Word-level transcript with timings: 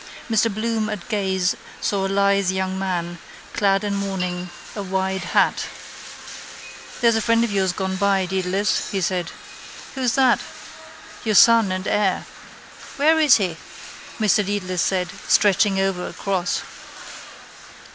Mr 0.31 0.51
Bloom 0.51 0.89
at 0.89 1.07
gaze 1.09 1.55
saw 1.79 2.07
a 2.07 2.09
lithe 2.09 2.49
young 2.49 2.79
man, 2.79 3.19
clad 3.53 3.83
in 3.83 3.93
mourning, 3.93 4.49
a 4.75 4.81
wide 4.81 5.25
hat. 5.37 5.67
—There's 7.01 7.15
a 7.15 7.21
friend 7.21 7.43
of 7.43 7.51
yours 7.51 7.71
gone 7.71 7.97
by, 7.97 8.25
Dedalus, 8.25 8.89
he 8.89 8.99
said. 8.99 9.29
—Who 9.93 10.01
is 10.01 10.15
that? 10.15 10.39
—Your 11.23 11.35
son 11.35 11.71
and 11.71 11.87
heir. 11.87 12.25
—Where 12.97 13.19
is 13.19 13.35
he? 13.35 13.57
Mr 14.19 14.43
Dedalus 14.43 14.81
said, 14.81 15.09
stretching 15.27 15.79
over 15.79 16.07
across. 16.07 16.63